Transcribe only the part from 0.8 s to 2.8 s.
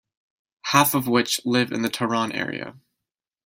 of which live in the Tehran area.